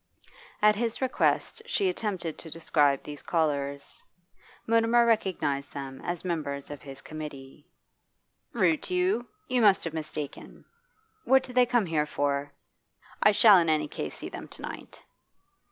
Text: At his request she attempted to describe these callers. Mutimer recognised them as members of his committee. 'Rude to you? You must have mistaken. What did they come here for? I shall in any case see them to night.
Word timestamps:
At 0.63 0.75
his 0.77 0.99
request 0.99 1.61
she 1.67 1.87
attempted 1.87 2.35
to 2.39 2.49
describe 2.49 3.03
these 3.03 3.21
callers. 3.21 4.01
Mutimer 4.65 5.05
recognised 5.05 5.73
them 5.75 6.01
as 6.03 6.25
members 6.25 6.71
of 6.71 6.81
his 6.81 7.03
committee. 7.03 7.67
'Rude 8.51 8.81
to 8.81 8.95
you? 8.95 9.27
You 9.47 9.61
must 9.61 9.83
have 9.83 9.93
mistaken. 9.93 10.65
What 11.23 11.43
did 11.43 11.55
they 11.55 11.67
come 11.67 11.85
here 11.85 12.07
for? 12.07 12.51
I 13.21 13.31
shall 13.31 13.59
in 13.59 13.69
any 13.69 13.87
case 13.87 14.15
see 14.15 14.29
them 14.29 14.47
to 14.47 14.63
night. 14.63 15.03